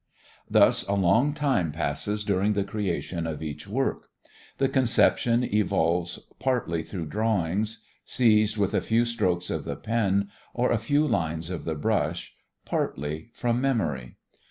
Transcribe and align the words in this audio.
Thus 0.49 0.81
a 0.87 0.95
long 0.95 1.31
time 1.31 1.71
passes 1.71 2.23
during 2.23 2.53
the 2.53 2.63
creation 2.63 3.27
of 3.27 3.43
each 3.43 3.67
work. 3.67 4.07
The 4.57 4.67
conception 4.67 5.43
evolves 5.43 6.17
partly 6.39 6.81
through 6.81 7.05
drawings, 7.05 7.83
seized 8.03 8.57
with 8.57 8.73
a 8.73 8.81
few 8.81 9.05
strokes 9.05 9.51
of 9.51 9.63
the 9.63 9.75
pen 9.75 10.31
or 10.55 10.71
a 10.71 10.79
few 10.79 11.05
lines 11.05 11.51
of 11.51 11.65
the 11.65 11.75
brush, 11.75 12.33
partly 12.65 13.29
from 13.35 13.61
memory. 13.61 14.15